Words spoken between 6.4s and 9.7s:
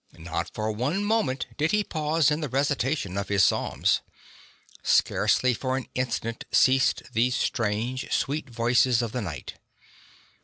ceased these strange, sweet voices of the night.